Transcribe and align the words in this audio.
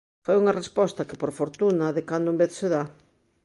Foi 0.25 0.35
unha 0.41 0.57
resposta 0.61 1.07
que, 1.07 1.19
por 1.21 1.31
fortuna, 1.39 1.93
de 1.97 2.01
cando 2.09 2.27
en 2.31 2.37
vez 2.41 2.51
se 2.59 2.67
dá. 2.75 2.83